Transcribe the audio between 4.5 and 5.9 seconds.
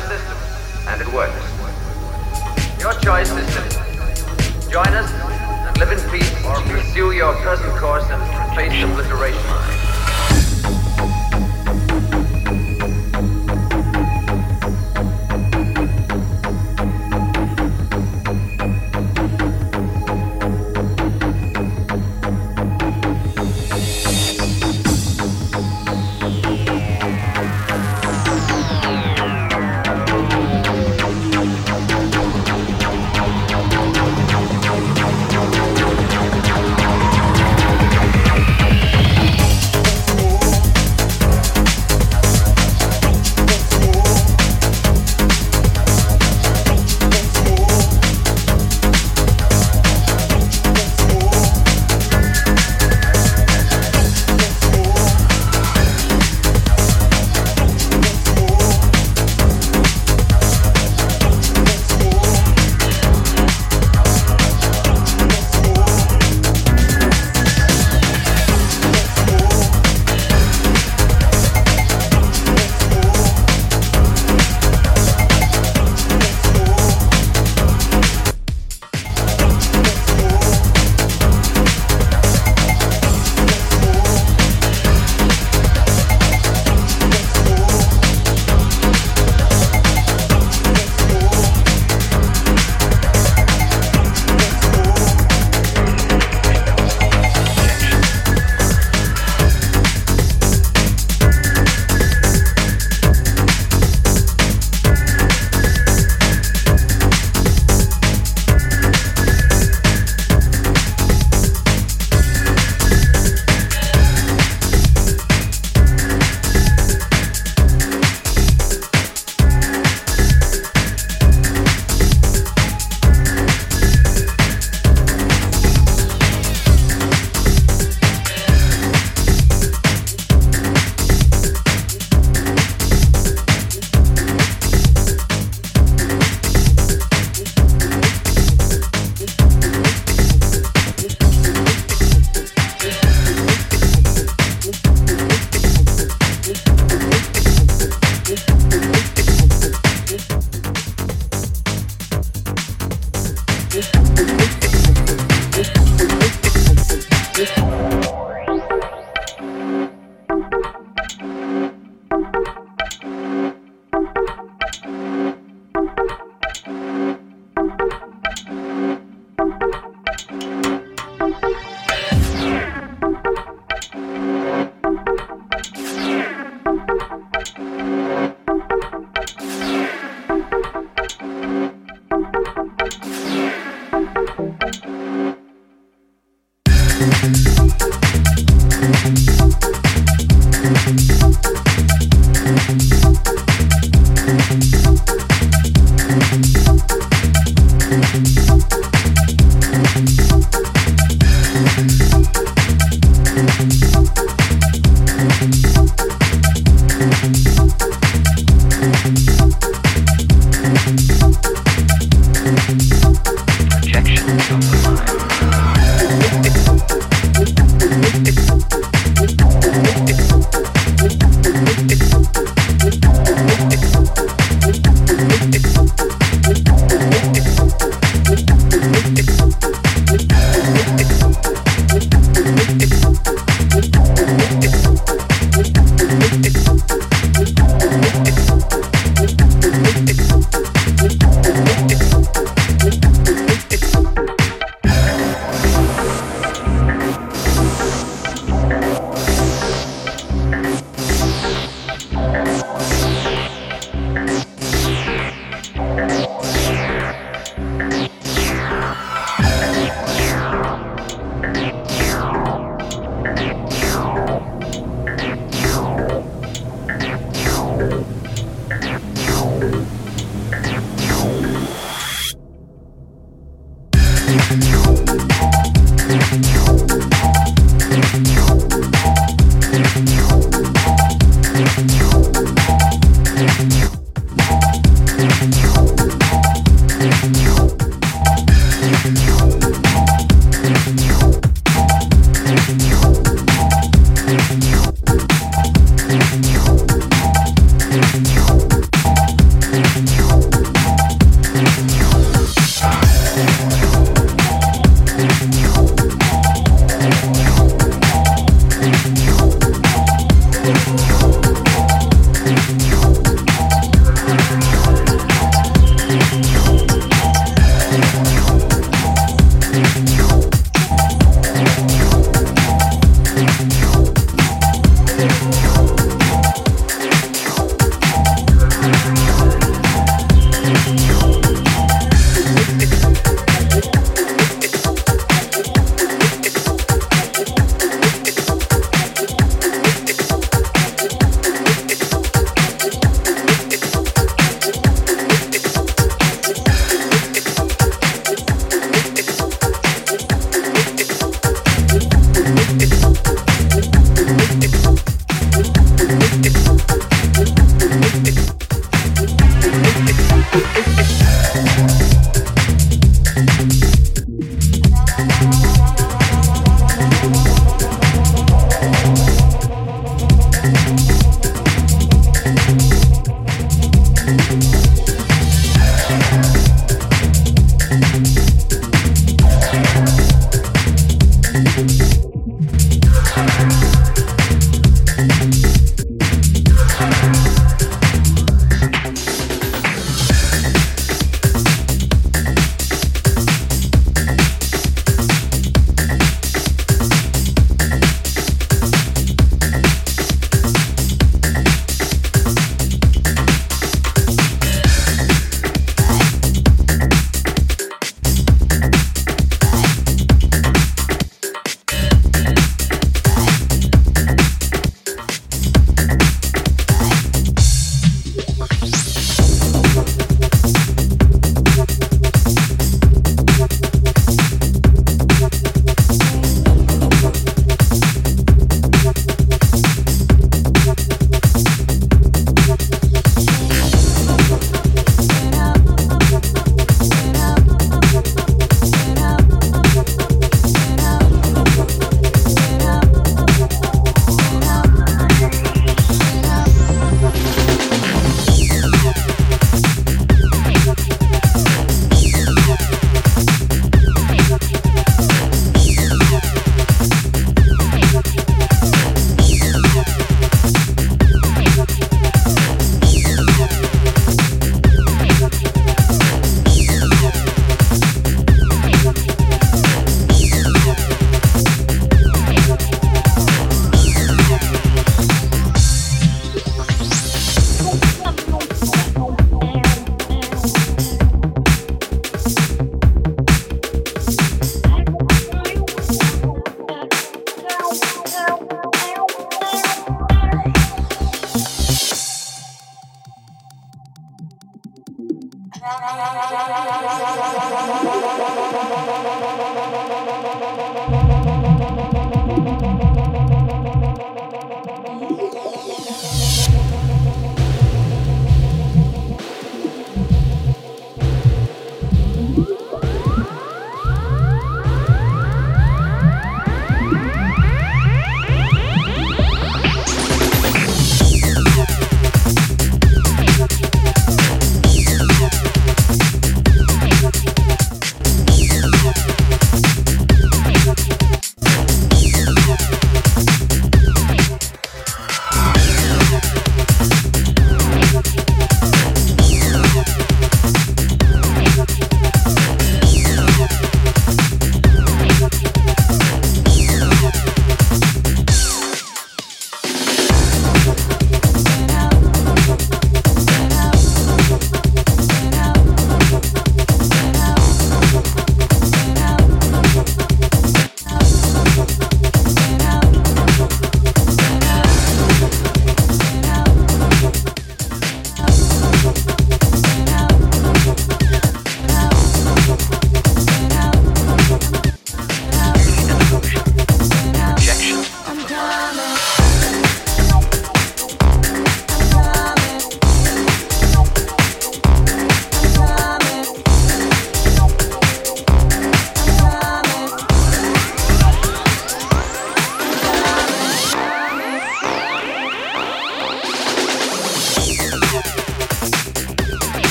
Join us and